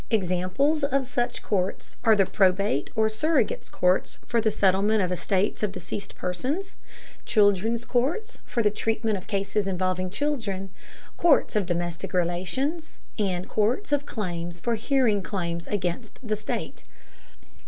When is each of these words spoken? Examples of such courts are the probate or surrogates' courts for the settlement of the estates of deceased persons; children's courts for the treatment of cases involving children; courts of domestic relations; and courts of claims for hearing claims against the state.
Examples 0.09 0.83
of 0.83 1.05
such 1.05 1.43
courts 1.43 1.95
are 2.03 2.15
the 2.15 2.25
probate 2.25 2.89
or 2.95 3.07
surrogates' 3.07 3.69
courts 3.69 4.17
for 4.25 4.41
the 4.41 4.49
settlement 4.49 5.03
of 5.03 5.09
the 5.09 5.13
estates 5.13 5.61
of 5.61 5.71
deceased 5.71 6.15
persons; 6.15 6.75
children's 7.23 7.85
courts 7.85 8.39
for 8.43 8.63
the 8.63 8.71
treatment 8.71 9.15
of 9.15 9.27
cases 9.27 9.67
involving 9.67 10.09
children; 10.09 10.71
courts 11.17 11.55
of 11.55 11.67
domestic 11.67 12.13
relations; 12.15 12.97
and 13.19 13.47
courts 13.47 13.91
of 13.91 14.07
claims 14.07 14.59
for 14.59 14.73
hearing 14.73 15.21
claims 15.21 15.67
against 15.67 16.17
the 16.27 16.35
state. 16.35 16.83